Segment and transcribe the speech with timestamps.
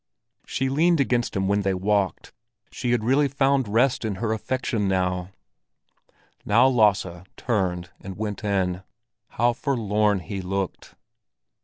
[0.47, 2.33] She leaned against him when they walked;
[2.71, 5.29] she had really found rest in her affection now!
[6.43, 8.81] Now Lasse turned and went in.
[9.37, 10.95] How forlorn he looked!